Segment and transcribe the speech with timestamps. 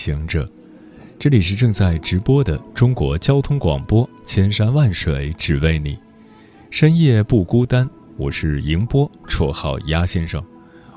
[0.00, 0.50] 行者，
[1.18, 5.98] 这里是正在直播的中国交通广播，千山万水只为你，
[6.70, 7.86] 深夜不孤单。
[8.16, 10.42] 我是迎波，绰号鸭先生。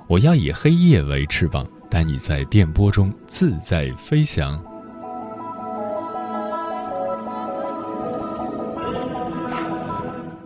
[0.07, 4.57] 我要以黑夜为翅膀，带你在电波中自在飞翔。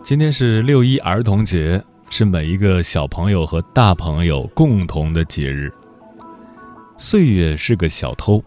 [0.02, 1.80] 今天是六一儿童节，
[2.10, 5.72] 是每一个小朋友和大朋友共同的节日。
[7.00, 8.42] 岁月是个小偷，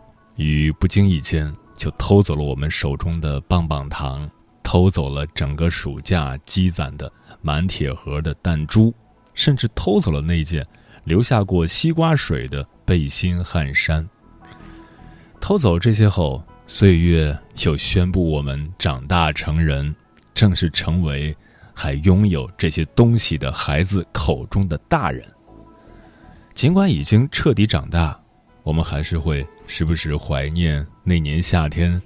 [0.45, 4.29] 于不经意间就偷走了我们手中的棒棒糖，
[4.63, 7.11] 偷走了整个暑假积攒的
[7.41, 8.93] 满铁盒的弹珠，
[9.33, 10.65] 甚至偷走了那件
[11.03, 14.07] 留下过西瓜水的背心汗衫。
[15.39, 19.95] 偷走这些后，岁月又宣布我们长大成人，
[20.33, 21.35] 正式成为。
[21.73, 25.25] 还拥有这些东西的孩子口中的大人，
[26.53, 28.20] 尽管已经彻底长大，
[28.71, 32.01] 我们还是会时不时怀念那年夏天，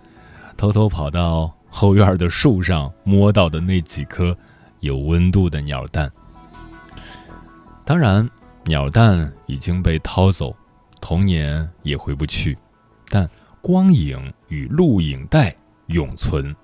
[0.57, 4.35] 偷偷跑到后院的树上摸到的那几颗
[4.79, 6.11] 有温度的鸟蛋。
[7.85, 8.27] 当然，
[8.63, 10.55] 鸟蛋已经被掏走，
[10.99, 12.57] 童年也回不去，
[13.09, 13.29] 但
[13.61, 15.55] 光影与录影带
[15.89, 16.55] 永存。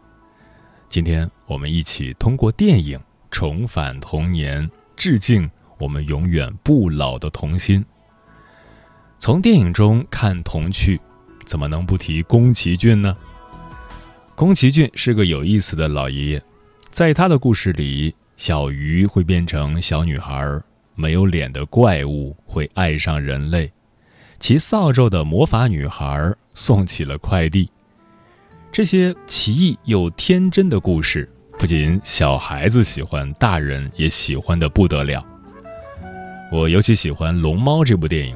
[0.87, 7.85] 今天我们一起通过电影重返童年，致敬我们永远不老的童心。
[9.21, 10.99] 从电影中看童趣，
[11.45, 13.15] 怎么能不提宫崎骏呢？
[14.33, 16.41] 宫崎骏是个有意思的老爷爷，
[16.89, 20.59] 在他的故事里，小鱼会变成小女孩，
[20.95, 23.71] 没有脸的怪物会爱上人类，
[24.39, 27.69] 骑扫帚的魔法女孩送起了快递。
[28.71, 35.23] 这些奇异又天真的故事，不仅小孩子喜欢，大人也喜欢的不得了。
[36.51, 38.35] 我尤其喜欢《龙猫》这部电影，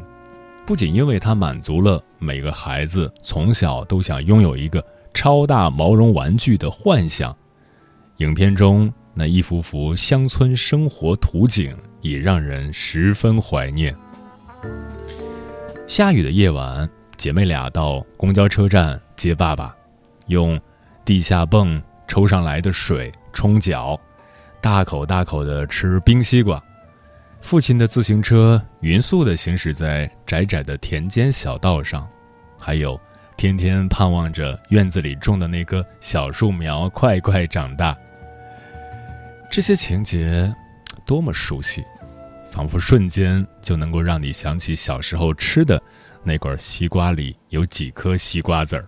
[0.65, 4.83] 不仅因为它满足了每个孩子从小都想拥有一个
[5.13, 7.35] 超大毛绒玩具的幻想，
[8.17, 13.95] 影片中那一幅幅乡村生活图景也让人十分怀念。
[15.85, 19.75] 下雨的夜晚，姐妹俩到公交车站接爸爸。
[20.27, 20.59] 用
[21.05, 23.97] 地下泵抽上来的水冲脚，
[24.59, 26.61] 大口大口的吃冰西瓜。
[27.45, 32.09] 父亲的自行车匀速的行驶在窄窄的田间小道上，
[32.57, 32.99] 还有
[33.37, 37.95] 天天盼望着院子里种的那棵小树苗快快长大。
[39.51, 40.51] 这些情节
[41.05, 41.83] 多么熟悉，
[42.49, 45.79] 仿佛瞬间就能够让你想起小时候吃的
[46.23, 48.87] 那管西瓜里有几颗西瓜籽儿。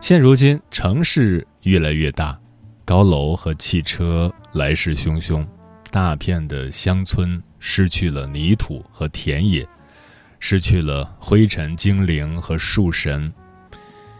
[0.00, 2.40] 现如今，城市越来越大，
[2.86, 5.46] 高楼和汽车来势汹汹，
[5.90, 9.66] 大片的乡村失去了泥土和田野，
[10.38, 13.32] 失去了灰尘精灵和树神，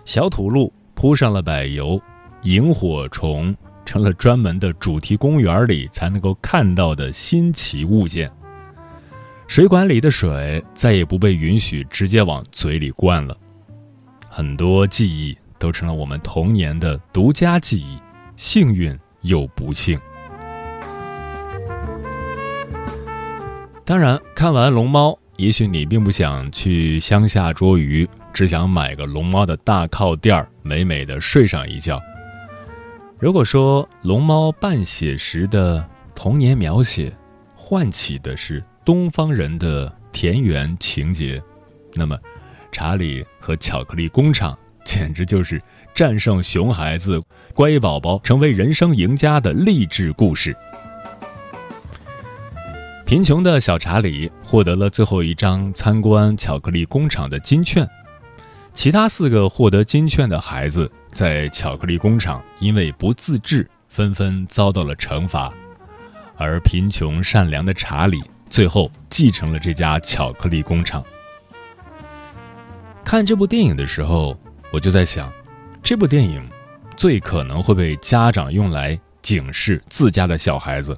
[0.04, 2.00] 小土路铺上了柏油，
[2.42, 8.30] 萤火虫成了专门的主题公园里才能够看到的新奇物件。
[9.46, 13.36] 水管里的水再也不被允许直接往嘴里灌了，
[14.28, 15.36] 很多记忆。
[15.60, 17.98] 都成了我们童年的独家记忆，
[18.36, 19.98] 幸运又不幸。
[23.88, 31.98] 当然，看完龙猫，也许你并不想去乡下捉鱼，只想买个龙猫的大靠垫儿，美美的睡上一觉。
[33.18, 35.82] 如果说龙猫半写实的
[36.14, 37.10] 童年描写，
[37.56, 41.42] 唤起的是东方人的田园情节，
[41.94, 42.14] 那么
[42.70, 44.54] 查理和巧克力工厂。
[44.84, 45.58] 简直就是
[45.94, 47.18] 战胜熊孩子、
[47.54, 50.54] 乖宝宝，成为人生赢家的励志故事。
[53.08, 57.88] 贫穷的小查理获得了最后一张参观巧克力工厂的金券，
[58.74, 65.50] 其他四个获得金券的孩子在巧克力工厂因为不自制，纷纷遭到了惩罚，
[66.36, 71.02] 而贫穷善良的查理最后继承了这家巧克力工厂。
[73.06, 74.38] 看这部电影的时候。
[74.70, 75.32] 我就在想，
[75.82, 76.46] 这部电影
[76.94, 80.94] 最可能会被家长用来警示自家的小孩子：“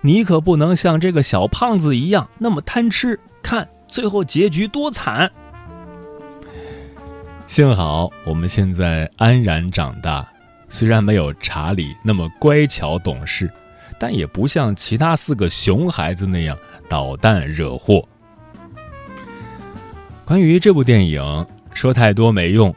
[0.00, 5.30] 你可不能像这个小胖子一样那么贪吃，看最后结局多惨。”
[7.46, 10.28] 幸好我们现在安然长大，
[10.68, 13.50] 虽然没有查理那么乖巧懂事，
[13.98, 16.56] 但也不像其他四个熊孩子那样
[16.88, 18.06] 捣蛋惹祸。
[20.26, 22.74] 关于这部电影，说太多没用，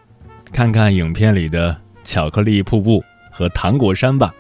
[0.54, 4.34] 看看影片里的巧克力瀑布和糖果山吧，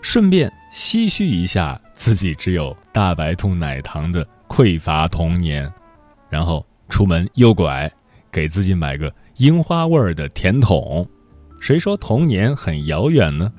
[0.00, 5.72] 顺便唏嘘一下自己只有大白兔奶糖的匮乏童年，
[6.28, 7.90] 然后出门右拐，
[8.30, 11.08] 给自己买个樱花味儿的甜筒。
[11.60, 13.50] 谁说童年很遥远呢？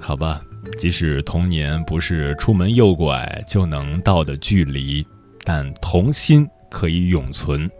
[0.00, 0.40] 好吧，
[0.78, 5.06] 即使童年不是出门右拐就能到的距离，
[5.44, 6.48] 但童心。
[6.68, 7.70] 可以永存。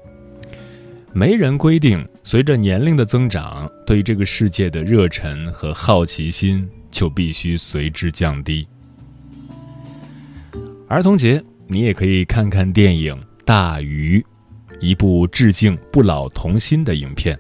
[1.13, 8.67] 没人规定，随着年龄的增长，对这个世界的热忱和好奇心就必须随之降低。
[10.89, 14.25] 儿童节，你也可以看看电影《大鱼》，
[14.81, 17.39] 一部致敬不老童心的影片。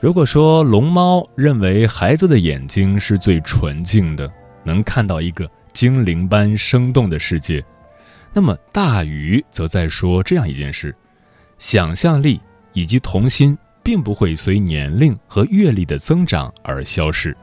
[0.00, 4.30] 如果说龙猫认为孩子的眼睛是最纯净的，
[4.64, 7.64] 能看到一个精灵般生动的世界。
[8.34, 10.94] 那么大鱼则在说这样一件事：
[11.56, 12.38] 想象力
[12.74, 17.34] 以及童心并不会随年龄和阅历的增长而消失。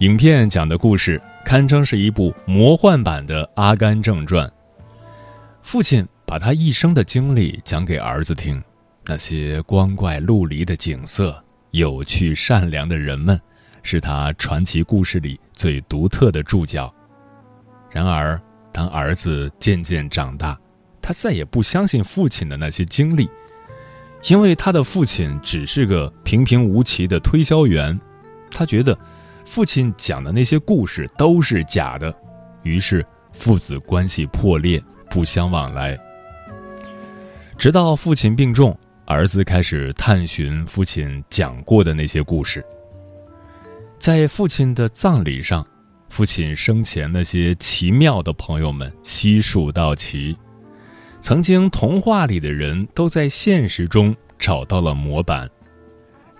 [0.00, 4.46] 影片讲的故事堪称是一部魔幻版的《阿甘正传》。
[5.60, 8.62] 父亲把他一生的经历讲给儿子听，
[9.06, 11.42] 那些光怪陆离的景色、
[11.72, 13.40] 有趣善良的人们，
[13.82, 16.94] 是他传奇故事里最独特的注脚。
[17.90, 18.40] 然而，
[18.70, 20.56] 当儿子渐渐长大，
[21.02, 23.28] 他再也不相信父亲的那些经历，
[24.28, 27.98] 因为他的父亲只是个平平无奇的推销员。
[28.50, 28.96] 他觉得
[29.48, 32.14] 父亲讲的那些故事都是假的，
[32.62, 35.98] 于是父子关系破裂，不相往来。
[37.56, 42.64] 直到父亲病重，儿子开始探寻父亲讲过的那些故事。
[43.98, 45.66] 在父亲的葬礼上。
[46.10, 50.34] 父亲生前那些奇妙的朋友们悉数到齐，
[51.20, 55.46] 曾经童话里的人都在现实中找到了模板。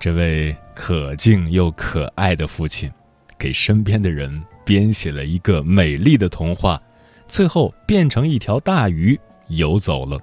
[0.01, 2.91] 这位可敬又可爱的父亲，
[3.39, 6.83] 给身边的人编写了一个美丽的童话，
[7.27, 10.19] 最后变成一条大鱼游走了。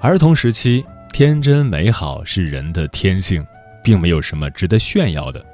[0.00, 3.44] 儿童时期天真美好是人的天性。
[3.84, 5.44] 并没有什么值得炫耀的，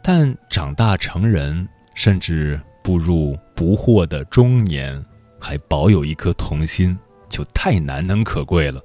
[0.00, 5.04] 但长大成人，甚至步入不惑的中年，
[5.40, 6.96] 还保有一颗童心，
[7.28, 8.80] 就太难能可贵了。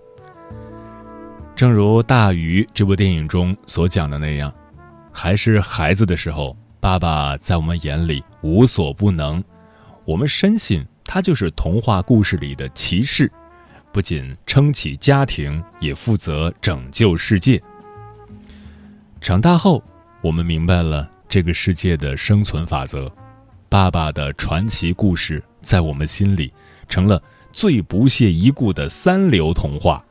[1.56, 4.52] 正如《大鱼》这部电影中所讲的那样，
[5.12, 9.42] 还是孩子的时候，爸爸在我们眼里无所不能，
[10.04, 13.32] 我们深信他就是童话故事里的骑士，
[13.92, 17.62] 不仅撑起家庭，也负责拯救世界。
[19.22, 19.82] 长大后，
[20.22, 23.10] 我们明白了这个世界的生存法则。
[23.70, 26.52] 爸爸的传奇故事在我们心里
[26.88, 27.22] 成了
[27.52, 30.04] 最不屑一顾的三流童话。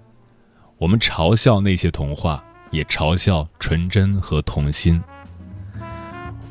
[0.82, 5.00] 我们嘲笑那些童话，也嘲笑纯真和童心。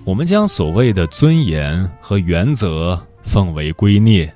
[0.06, 4.32] 我们将所谓的尊严和原则奉为圭臬，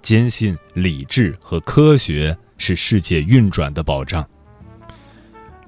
[0.00, 4.26] 坚信理智和科学是世界运转的保障。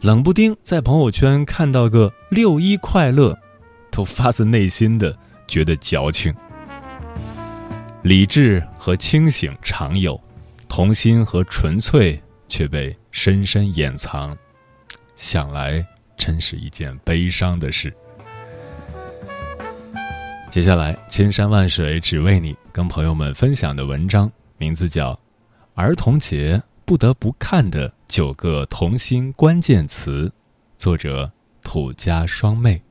[0.01, 3.39] 冷不丁在朋友圈看到个六一快乐，
[3.91, 5.15] 都发自内心的
[5.47, 6.35] 觉得矫情。
[8.01, 10.19] 理智和清醒常有，
[10.67, 12.19] 童心和纯粹
[12.49, 14.37] 却被深深掩藏，
[15.17, 15.83] 想来
[16.19, 17.91] 真是一件悲伤的事。
[20.51, 25.15] 接下来，千山万水只为你，跟朋友们分享的文章名字叫
[25.75, 26.59] 《儿童节》。
[26.85, 30.31] 不得不看的九个童心关键词，
[30.77, 31.33] 作者
[31.63, 32.83] 土家双妹。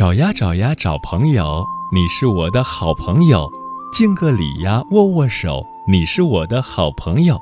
[0.00, 3.52] 找呀找呀找朋友，你是我的好朋友，
[3.92, 7.38] 敬个礼呀握握手，你是我的好朋友。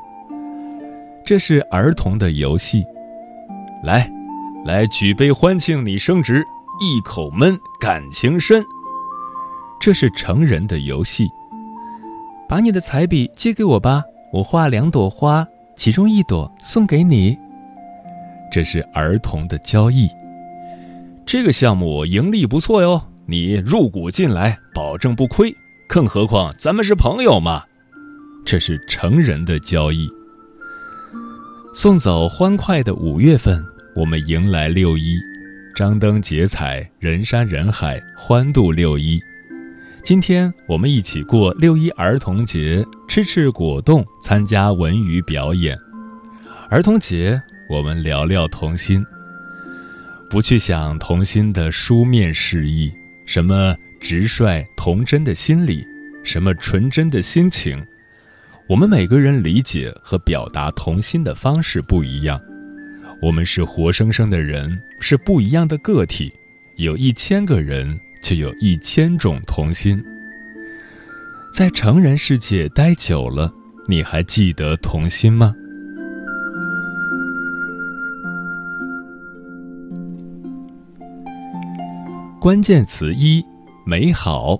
[1.25, 2.85] 这是儿童的游戏。
[3.85, 4.11] 来，
[4.65, 6.45] 来举杯欢庆你升职，
[6.81, 8.61] 一口闷，感情深。
[9.81, 11.31] 这是成人的游戏。
[12.49, 15.47] 把你的彩笔借给我吧，我画两朵花，
[15.77, 17.39] 其中一朵送给你。
[18.51, 20.11] 这是儿童的交易。
[21.29, 25.55] 这个项目盈利不错哟，你入股进来，保证不亏。
[25.87, 27.63] 更何况咱们是朋友嘛。
[28.47, 30.09] 这是成人的交易。
[31.75, 33.63] 送走欢快的五月份，
[33.95, 35.19] 我们迎来六一，
[35.77, 39.21] 张灯结彩，人山人海，欢度六一。
[40.03, 45.77] 今天我们一起过六一儿童节，吃吃果冻，参加文娱表演。
[46.71, 49.05] 儿童节，我们聊聊童心。
[50.31, 52.93] 不去想童心的书面释义，
[53.25, 55.83] 什么直率童真的心理，
[56.23, 57.83] 什么纯真的心情，
[58.69, 62.39] 我们每个人理解和表达童心的方式不一样。
[63.23, 66.31] 我们是活生生的人，是不一样的个体。
[66.77, 70.01] 有一千个人，就有一千种童心。
[71.51, 73.51] 在成人世界待久了，
[73.89, 75.55] 你还记得童心吗？
[82.41, 83.45] 关键词一：
[83.85, 84.57] 美好。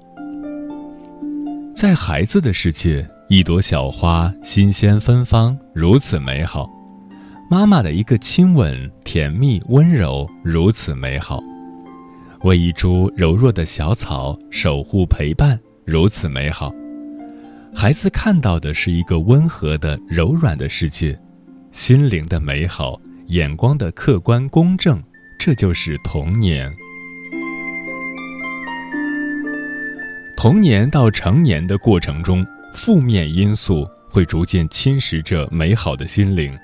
[1.77, 6.69] 在孩子的世界，一朵小花新鲜芬芳，如此美好；
[7.49, 11.39] 妈妈的一个亲吻，甜蜜温柔，如此美好；
[12.43, 16.75] 为一株柔弱的小草守护陪伴，如此美好。
[17.73, 21.17] 孩子看到的是一个温和的、柔软的世界，
[21.71, 25.01] 心灵的美好，眼光的客观公正，
[25.39, 26.69] 这就是童年。
[30.39, 36.57] 童年到成年的过程中，负面因素会逐渐侵蚀着美好的心灵。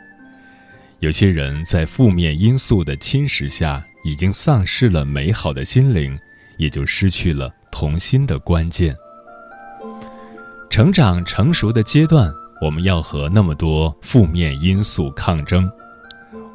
[1.00, 6.16] 有些人在负面因素的侵蚀下，已经丧失了美好的心灵，
[6.56, 8.94] 也就失去了童心的关键。
[10.70, 15.68] 成长成熟的阶段，我们要和那么多负面因素抗争。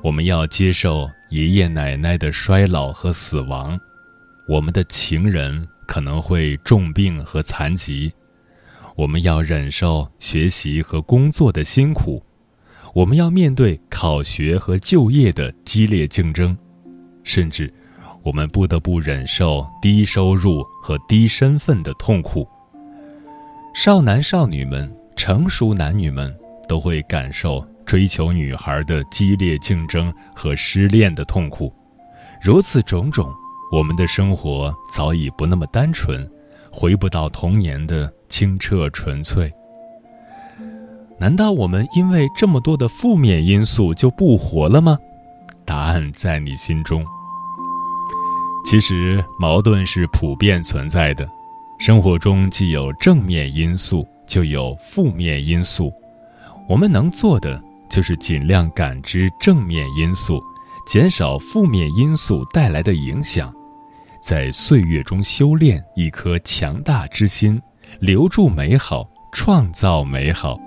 [0.01, 3.77] 我们要接受爷爷奶奶的衰老和死亡，
[4.47, 5.67] 我们的情人。
[5.89, 8.13] 可能会重病和残疾，
[8.95, 12.23] 我们要忍受学习和工作的辛苦，
[12.93, 16.55] 我们要面对考学和就业的激烈竞争，
[17.23, 17.73] 甚至
[18.21, 22.47] 我们不得不忍受低收入和低身份的痛苦。
[23.73, 26.31] 少男少女们、成熟男女们
[26.67, 31.73] 都会感受追求女孩的激烈竞争和失恋的痛苦，
[32.43, 33.27] 如此种种。
[33.71, 36.27] 我们的生活早已不那么单纯，
[36.71, 39.51] 回不到童年的清澈纯粹。
[41.19, 44.97] 难道我们因为这么多的负面因素就不活了吗？
[45.65, 47.05] 答案在你心中。
[48.65, 51.29] 其实矛盾是普遍存在的，
[51.77, 55.93] 生活中既有正面因素，就有负面因素。
[56.67, 60.41] 我们能做的就是尽量感知正面因素，
[60.87, 63.53] 减少负面因素带来的影响。
[64.21, 67.61] 在岁月中修炼一颗强大之心，
[67.99, 70.59] 留住美好，创造美好。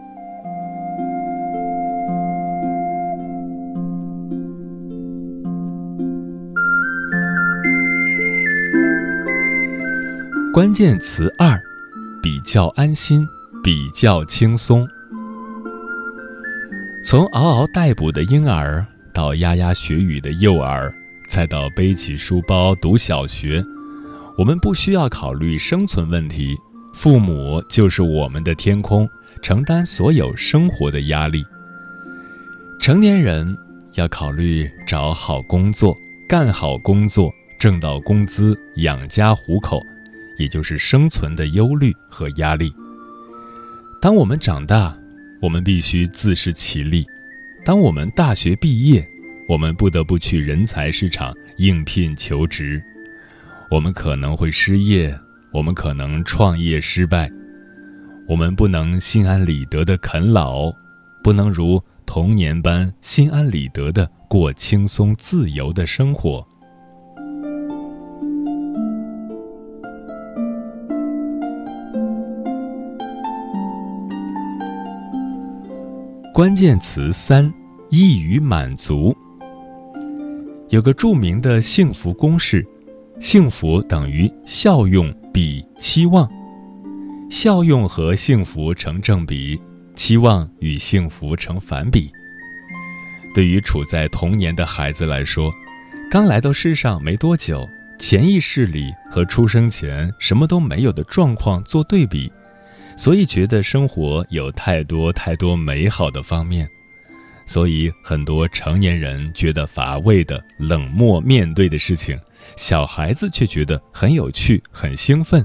[10.52, 11.60] 关键词二：
[12.22, 13.26] 比较安心，
[13.62, 14.86] 比较轻松。
[17.04, 20.92] 从嗷嗷待哺的婴儿到牙牙学语的幼儿。
[21.32, 23.64] 再到背起书包读小学，
[24.36, 26.54] 我们不需要考虑生存问题，
[26.92, 29.08] 父母就是我们的天空，
[29.40, 31.42] 承担所有生活的压力。
[32.78, 33.56] 成年人
[33.94, 35.96] 要考虑找好工作、
[36.28, 39.80] 干好工作、挣到工资、养家糊口，
[40.38, 42.70] 也就是生存的忧虑和压力。
[44.02, 44.94] 当我们长大，
[45.40, 47.06] 我们必须自食其力；
[47.64, 49.02] 当我们大学毕业，
[49.52, 52.82] 我们不得不去人才市场应聘求职，
[53.70, 55.14] 我们可能会失业，
[55.52, 57.30] 我们可能创业失败，
[58.26, 60.72] 我们不能心安理得的啃老，
[61.22, 66.42] 不能如童年般心安理得的过轻松自由的生活。
[76.32, 77.52] 关键词三：
[77.90, 79.14] 易于满足。
[80.72, 82.66] 有个著名的幸福公式：
[83.20, 86.26] 幸福等于效用比期望，
[87.30, 89.60] 效用和幸福成正比，
[89.94, 92.10] 期望与幸福成反比。
[93.34, 95.52] 对于处在童年的孩子来说，
[96.10, 102.32] 刚来到世上没多久，潜意识里和出生前什么都没有的状况做对比，
[102.96, 106.66] 所以觉得生活有太多太多美好的方面。
[107.44, 112.18] 所以很多成年人觉得乏味的、冷漠面对的事情，
[112.56, 115.44] 小孩子却觉得很有趣、很兴奋。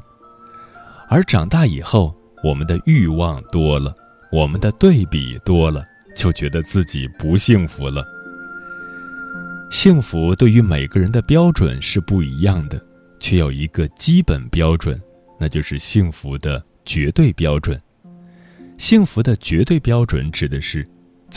[1.10, 3.96] 而长大以后，我们的欲望多了，
[4.32, 5.86] 我们的对比多了，
[6.16, 8.06] 就觉得自己不幸福了。
[9.70, 12.82] 幸福对于每个人的标准是不一样的，
[13.20, 15.02] 却有一个基本标准，
[15.40, 17.82] 那就是幸福的绝对标准。
[18.78, 20.88] 幸福的绝对标准指的是，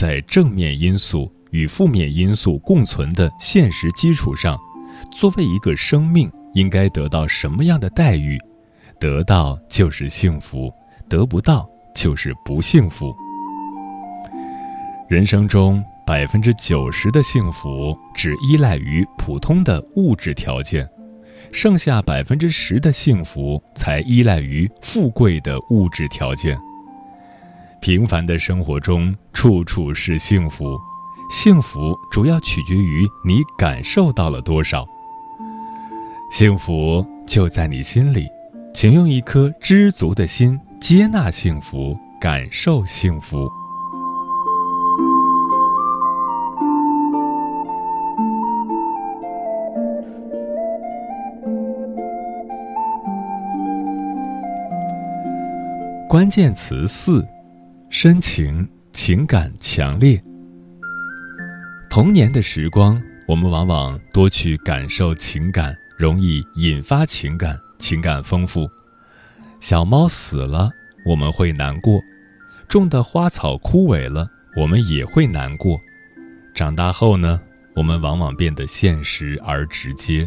[0.01, 4.57] 在正面因素与负面因素共存的现实基础上，
[5.11, 8.35] 作为一个生命应该得到什么样的待遇，
[8.99, 10.73] 得到就是幸福，
[11.07, 13.13] 得不到就是不幸福。
[15.07, 15.83] 人生中。
[16.03, 20.89] 百分之九十的幸福只依赖于普通的物质条件，
[21.53, 26.57] 剩下百分之十的幸福才依赖于富贵的物质条件。
[27.81, 30.79] 平凡的生活中，处处是幸福，
[31.31, 34.85] 幸福主要取决于你感受到了多少。
[36.29, 38.27] 幸福就在你心里，
[38.71, 43.49] 请用一颗知足的心接纳幸福，感受幸福。
[56.07, 57.25] 关键词四：
[57.93, 60.23] 深情、情感强烈。
[61.89, 68.65] 童年的时光，我们往往多去感受情感，容易引发情感，情感丰富。
[69.59, 70.71] 小猫死了，
[71.05, 71.99] 我们会难过；
[72.69, 75.77] 种的花草枯萎了，我们也会难过。
[76.55, 77.41] 长大后呢，
[77.75, 80.25] 我们往往变得现实而直接。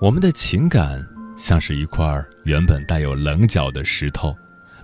[0.00, 4.34] 我们的情感像是一块原本带有棱角的石头。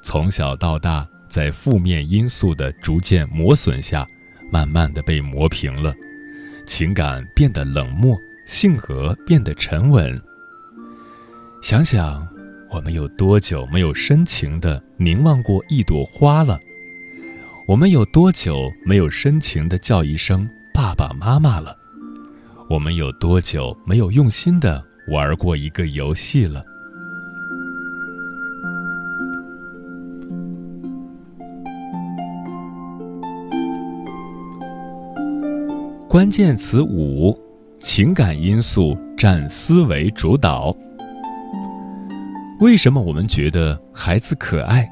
[0.02, 4.06] 从小到大，在负面因素的逐渐磨损下，
[4.52, 5.92] 慢慢的被磨平了，
[6.64, 8.16] 情感变得冷漠，
[8.46, 10.22] 性格变得沉稳。
[11.60, 12.24] 想想，
[12.70, 16.56] 我们有多久没有深情的凝望过一朵花了？
[17.66, 21.76] 我们有多久没有深情的叫一声爸爸妈妈了？
[22.70, 26.64] 我们有多久没有用心的玩过一个游戏了？
[36.14, 37.36] 关键词五：
[37.76, 40.72] 情感因素占思维主导。
[42.60, 44.88] 为什么我们觉得孩子可爱？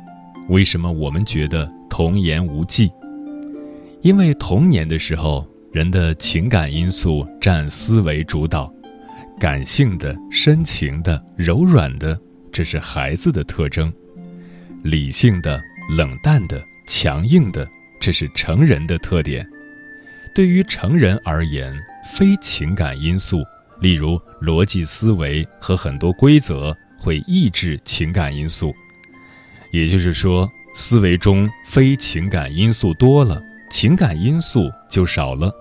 [0.48, 2.90] 为什么我们觉得童言无忌？
[4.00, 8.68] 因为童年的时候，人的情感因素占思维主导，
[9.38, 13.88] 感性的、深情的、柔软的，这是孩子的特征；
[14.82, 15.62] 理性的、
[15.96, 17.64] 冷淡的、强硬的，
[18.00, 19.46] 这是成人的特点。
[20.34, 21.78] 对于成人而言，
[22.10, 23.44] 非情感因素，
[23.80, 28.74] 例如逻辑思维和很多规则，会抑制情感因素。
[29.72, 33.38] 也就是说，思维中非情感因素多了，
[33.70, 35.52] 情感因素就少了。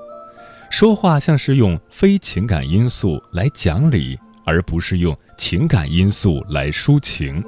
[0.70, 7.44] 说话像是用非情感因素来讲理，而不是用情感因素来抒情。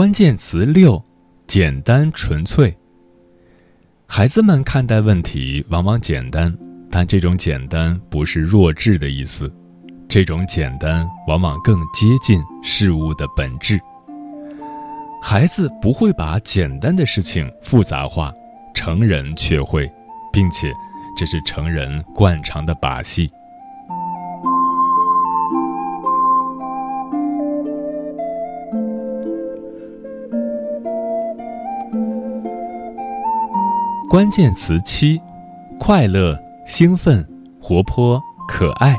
[0.00, 1.04] 关键词六：
[1.46, 2.74] 简单纯粹。
[4.06, 6.56] 孩子们看待问题往往简单，
[6.90, 9.54] 但这种简单不是弱智的意思，
[10.08, 13.78] 这种简单往往更接近事物的本质。
[15.22, 18.32] 孩子不会把简单的事情复杂化，
[18.72, 19.86] 成人却会，
[20.32, 20.72] 并且
[21.14, 23.30] 这是成人惯常的把戏。
[34.10, 35.22] 关键词七：
[35.78, 37.24] 快乐、兴奋、
[37.60, 38.96] 活泼、可爱。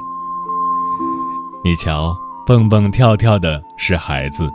[1.66, 4.50] 你瞧，蹦蹦跳跳的是孩子，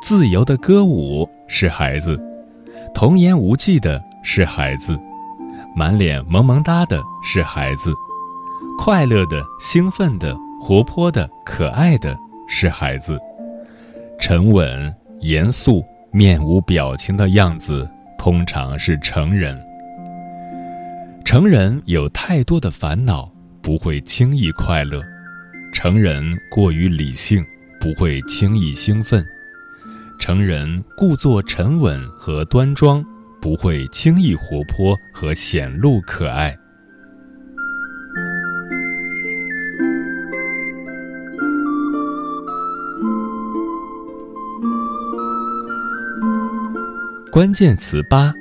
[0.00, 2.16] 自由的歌舞是孩子，
[2.94, 4.96] 童言无忌的是孩子，
[5.74, 7.92] 满脸萌萌哒的是孩子，
[8.78, 13.18] 快乐的、兴奋的、活泼的、可爱的是孩子，
[14.20, 19.60] 沉稳、严肃、面无表情的样子通常是成人。
[21.30, 23.30] 成人有太多的烦恼，
[23.62, 25.02] 不会轻易快乐；
[25.74, 27.44] 成人过于理性，
[27.78, 29.22] 不会轻易兴奋；
[30.18, 33.04] 成人故作沉稳和端庄，
[33.42, 36.56] 不会轻易活泼和显露可爱。
[47.30, 48.32] 关键词八：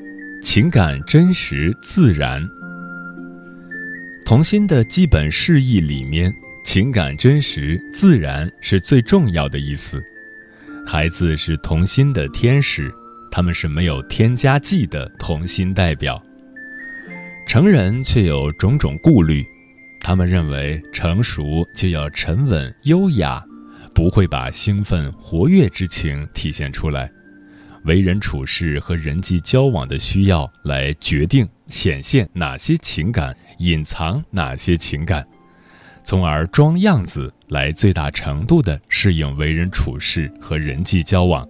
[0.41, 2.49] 情感真实自然。
[4.27, 10.03] 童心的基本释义里面，情感真实自然是最重要的意思。
[10.85, 12.93] 孩子是童心的天使，
[13.31, 16.21] 他们是没有添加剂的童心代表。
[17.47, 19.45] 成人却有种种顾虑，
[20.01, 23.41] 他们认为成熟就要沉稳优雅，
[23.95, 27.09] 不会把兴奋活跃之情体现出来。
[27.85, 35.27] 为人处事和人际交往的需要来决定显现哪些情感，隐藏哪些情感，
[36.03, 41.47] 从而装样子来最大程度的适应为人处事和人际交往，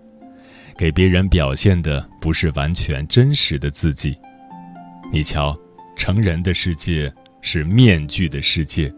[0.77, 4.17] 给别人表现的不是完全真实的自己。
[5.11, 5.57] 你瞧，
[5.95, 8.91] 成人的世界是面具的世界，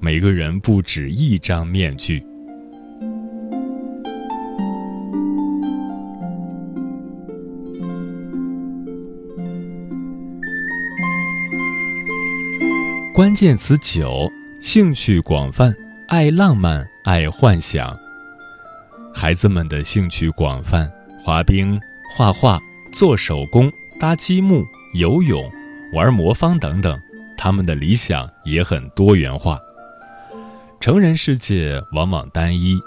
[0.00, 2.24] 每个人不止一张面具。
[13.20, 15.76] 关键词九：兴趣广泛，
[16.08, 17.94] 爱浪漫，爱幻想。
[19.12, 20.90] 孩子们的兴趣广泛，
[21.22, 21.78] 滑冰、
[22.16, 22.58] 画画、
[22.90, 25.52] 做手工、搭积木、游泳、
[25.92, 26.98] 玩魔方等等，
[27.36, 29.60] 他们的理想也很多元化。
[30.80, 32.80] 成人世界往往单一，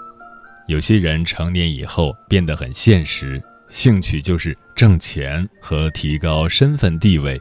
[0.66, 7.40] 有些人成年以后变得很现实，兴趣就是挣钱和提高身份地位。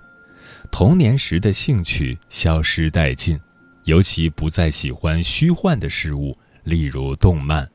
[0.74, 3.40] 童年时的兴趣消失殆尽，
[3.84, 7.70] 尤其不再喜欢虚幻的事物，例如动漫。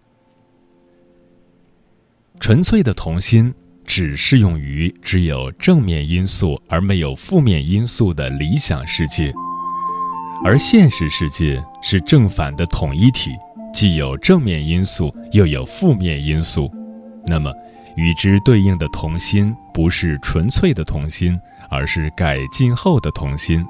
[2.40, 9.32] 纯粹的童心只适用于只有正面因素而没有负面因素的理想世界，
[10.44, 13.30] 而现实世界是正反的统一体，
[13.72, 16.68] 既有正面因素又有负面因素，
[17.28, 17.54] 那么
[17.94, 21.40] 与之对应的童心不是纯粹的童心。
[21.68, 23.64] 而是改进后的童心。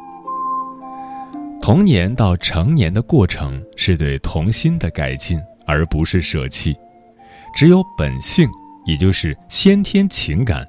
[1.61, 6.77] 童年到成年的过程是对童心的改进，而不是舍弃。
[7.55, 8.49] 只有本性，
[8.87, 10.67] 也就是先天情感，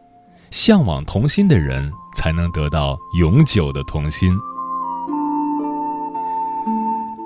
[0.49, 4.31] 向往童心的人，才能得到永久的童心。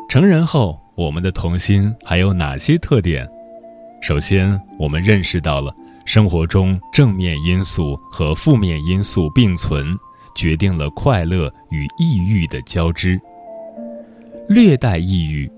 [0.09, 3.27] 成人后，我们的童心还有哪些特点？
[4.01, 5.73] 首先，我们认识到了。
[6.05, 9.97] 生活中正面因素和负面因素并存，
[10.35, 13.19] 决定了快乐与抑郁的交织。
[14.49, 15.49] 略带抑郁，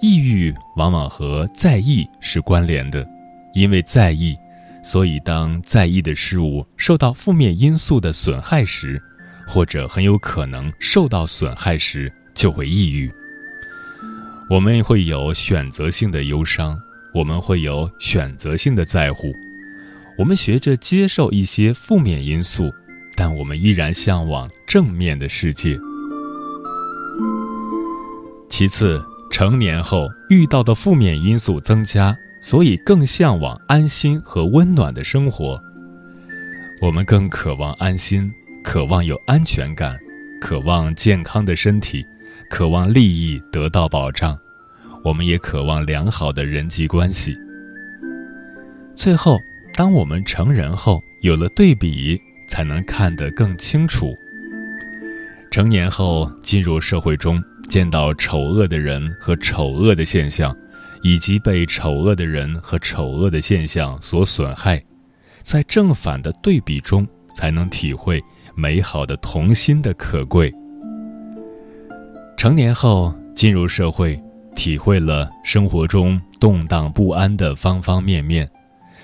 [0.00, 3.06] 抑郁往往和在意是关联的，
[3.54, 4.36] 因为在意，
[4.82, 9.02] 所以当在意的事物受到负面因素的损害时，
[9.48, 13.12] 或者很有可能受到损害时，就会抑郁。
[14.48, 16.78] 我们会有选择性的忧伤，
[17.12, 19.32] 我们会有选择性的在乎。
[20.22, 22.72] 我们学着接受一些负面因素，
[23.16, 25.76] 但我们依然向往正面的世界。
[28.48, 35.60] 其次，成年后遇到的负面因素增加，所以更向往安心和温暖的生活。
[36.80, 38.32] 我们更渴望安心，
[38.62, 39.98] 渴望有安全感，
[40.40, 42.06] 渴望健康的身体，
[42.48, 44.38] 渴望利益得到保障。
[45.02, 47.36] 我们也渴望良好的人际关系。
[48.94, 49.36] 最后。
[49.74, 54.14] 当我们成人后，有了对比，才能看得更清楚。
[55.50, 60.54] 成年后进入社会中，见到丑恶的人和丑恶的现象，
[61.02, 64.82] 以及被丑恶的人和丑恶的现象所损害，
[65.42, 68.22] 在正反的对比中，才能体会
[68.54, 70.52] 美好的童心的可贵。
[72.36, 74.20] 成年后进入社会，
[74.54, 78.50] 体会了生活中动荡不安的方方面面。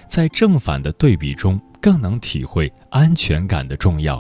[0.09, 4.19] 在正反的对比中，更能体会安全感的重要；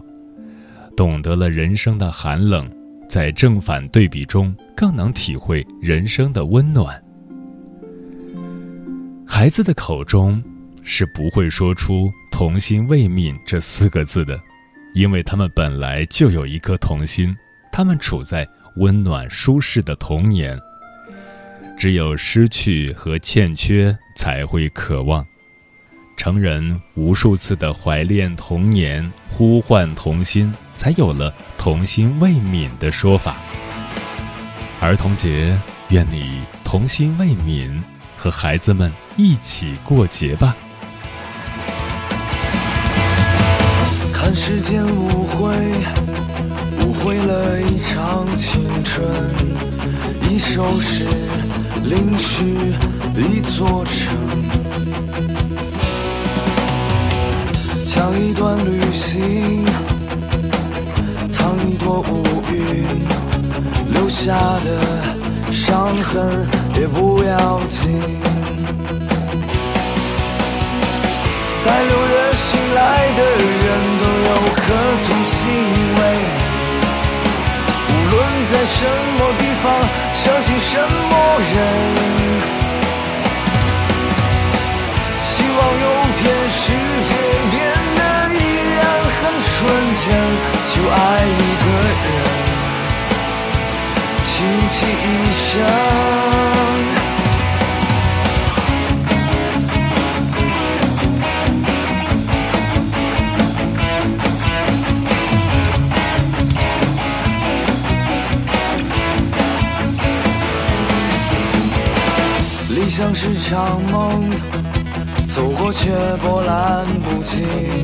[0.96, 2.70] 懂得了人生的寒冷，
[3.09, 7.03] 在正反对比中，更能体会人生的温暖。
[9.27, 10.42] 孩子的口中
[10.85, 14.38] 是不会说出“童心未泯”这四个字的，
[14.94, 17.35] 因为他们本来就有一颗童心，
[17.72, 18.46] 他们处在
[18.77, 20.59] 温暖舒适的童年。
[21.79, 25.24] 只有失去和欠缺，才会渴望。
[26.19, 33.37] 成人无数次的怀恋童年，呼唤童心，才有了“童心未泯”的说法。
[34.81, 35.57] 儿童节，
[35.91, 37.71] 愿你童心未泯，
[38.17, 40.57] 和孩子们一起过节吧。
[44.13, 45.55] 看世间无悔，
[46.83, 49.09] 无悔了一场青春，
[50.29, 51.07] 一首诗，
[51.85, 52.43] 淋湿
[53.15, 54.17] 一座城，
[57.99, 59.67] 讲一段旅行，
[61.33, 62.87] 烫一朵乌云，
[63.93, 64.81] 留下的
[65.51, 68.01] 伤痕也不要紧，
[71.65, 72.79] 在六月醒来
[73.17, 73.21] 的
[73.67, 73.67] 人。
[74.55, 74.75] 可
[75.09, 75.49] 同心
[75.97, 76.01] 为，
[77.89, 78.85] 无论在什
[79.17, 79.65] 么地方，
[80.15, 80.73] 相信什
[81.11, 81.13] 么
[81.53, 81.57] 人。
[85.25, 86.63] 希望有天使
[90.01, 90.15] 纯真，
[90.75, 92.07] 就爱一个人，
[94.23, 94.29] 倾
[94.69, 95.43] 其一生。
[112.91, 114.29] 像是场梦，
[115.25, 117.78] 走过却波澜不惊。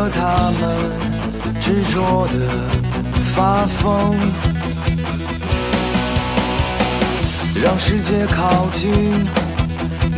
[0.00, 0.62] 和他们
[1.60, 2.34] 执着的
[3.36, 4.16] 发疯，
[7.62, 8.90] 让世界靠近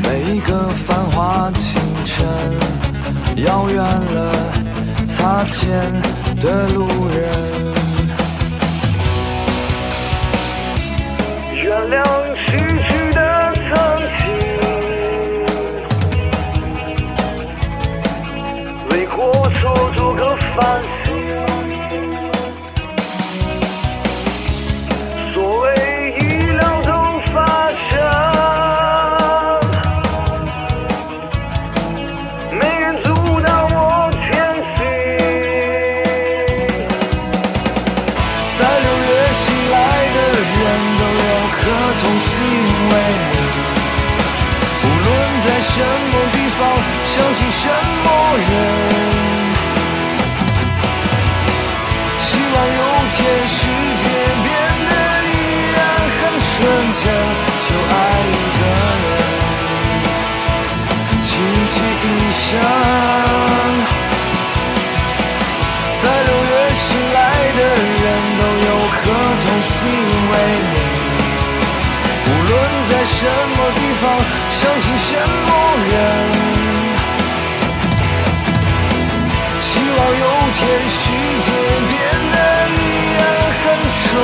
[0.04, 2.24] 每一个繁华清晨。
[3.44, 4.32] 遥远了
[5.04, 5.66] 擦肩
[6.40, 7.28] 的路人，
[11.60, 12.04] 原谅
[12.46, 13.01] 失去
[20.54, 20.91] 做